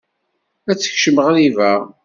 [0.71, 1.71] ad tekcem ɣriba.